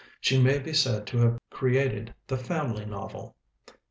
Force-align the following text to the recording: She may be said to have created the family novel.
She 0.19 0.41
may 0.41 0.57
be 0.57 0.73
said 0.73 1.05
to 1.05 1.19
have 1.19 1.37
created 1.51 2.15
the 2.25 2.35
family 2.35 2.85
novel. 2.87 3.35